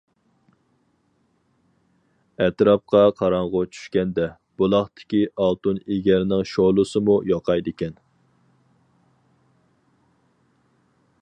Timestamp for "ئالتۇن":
5.45-5.81